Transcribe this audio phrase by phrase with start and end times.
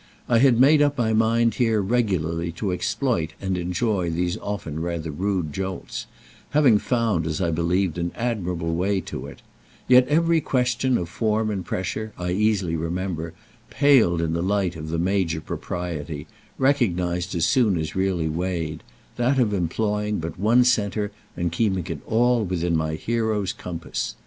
[0.27, 5.11] I had made up my mind here regularly to exploit and enjoy these often rather
[5.11, 9.43] rude jolts—having found, as I believed an admirable way to it;
[9.87, 13.33] yet every question of form and pressure, I easily remember,
[13.69, 16.25] paled in the light of the major propriety,
[16.57, 18.81] recognised as soon as really weighed;
[19.17, 24.15] that of employing but one centre and keeping it all within my hero's compass.